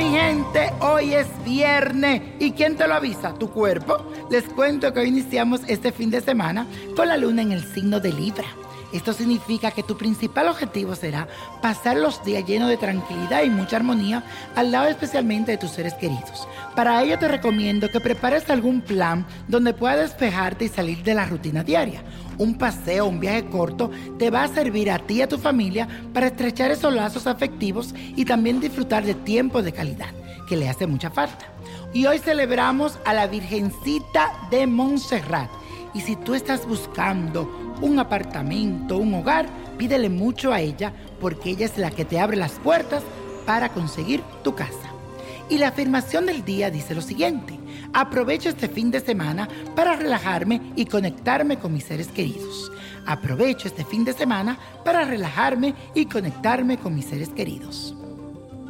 [0.00, 2.22] mi gente, hoy es viernes.
[2.38, 3.34] ¿Y quién te lo avisa?
[3.34, 3.98] ¿Tu cuerpo?
[4.30, 6.66] Les cuento que hoy iniciamos este fin de semana
[6.96, 8.46] con la luna en el signo de Libra.
[8.92, 11.28] Esto significa que tu principal objetivo será
[11.62, 14.24] pasar los días llenos de tranquilidad y mucha armonía
[14.56, 16.48] al lado especialmente de tus seres queridos.
[16.74, 21.26] Para ello te recomiendo que prepares algún plan donde puedas despejarte y salir de la
[21.26, 22.02] rutina diaria.
[22.38, 25.86] Un paseo, un viaje corto te va a servir a ti y a tu familia
[26.12, 30.10] para estrechar esos lazos afectivos y también disfrutar de tiempo de calidad,
[30.48, 31.46] que le hace mucha falta.
[31.92, 35.50] Y hoy celebramos a la Virgencita de Montserrat.
[35.92, 37.50] Y si tú estás buscando
[37.82, 39.46] un apartamento, un hogar,
[39.78, 43.02] pídele mucho a ella porque ella es la que te abre las puertas
[43.46, 44.90] para conseguir tu casa.
[45.48, 47.58] Y la afirmación del día dice lo siguiente,
[47.92, 52.70] aprovecho este fin de semana para relajarme y conectarme con mis seres queridos.
[53.06, 57.96] Aprovecho este fin de semana para relajarme y conectarme con mis seres queridos.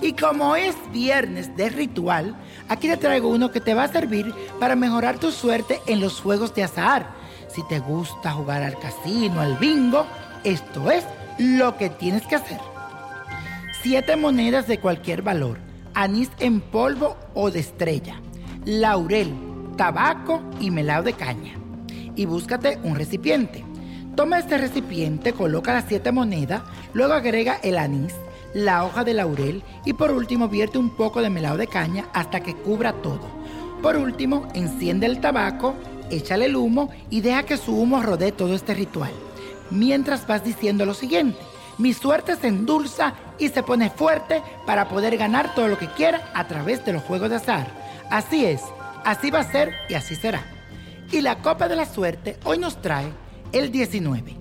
[0.00, 2.34] Y como es viernes de ritual,
[2.68, 6.20] aquí te traigo uno que te va a servir para mejorar tu suerte en los
[6.20, 7.19] juegos de azar
[7.54, 10.06] si te gusta jugar al casino, al bingo,
[10.44, 11.04] esto es
[11.38, 12.60] lo que tienes que hacer.
[13.82, 15.58] Siete monedas de cualquier valor,
[15.94, 18.20] anís en polvo o de estrella,
[18.64, 19.32] laurel,
[19.76, 21.54] tabaco y melado de caña.
[22.14, 23.64] Y búscate un recipiente.
[24.16, 26.62] Toma este recipiente, coloca las siete monedas,
[26.92, 28.14] luego agrega el anís,
[28.52, 32.40] la hoja de laurel y por último vierte un poco de melado de caña hasta
[32.40, 33.40] que cubra todo.
[33.80, 35.74] Por último, enciende el tabaco
[36.10, 39.12] échale el humo y deja que su humo rodee todo este ritual.
[39.70, 41.38] Mientras vas diciendo lo siguiente,
[41.78, 46.30] mi suerte se endulza y se pone fuerte para poder ganar todo lo que quiera
[46.34, 47.66] a través de los juegos de azar.
[48.10, 48.60] Así es,
[49.04, 50.44] así va a ser y así será.
[51.10, 53.06] Y la copa de la suerte hoy nos trae
[53.52, 54.36] el 19,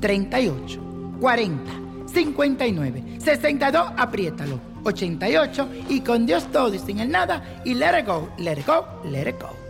[0.00, 0.80] 38,
[1.20, 1.72] 40,
[2.12, 8.06] 59, 62, apriétalo, 88 y con Dios todo y sin el nada y let it
[8.06, 9.69] go, let it go, let it go.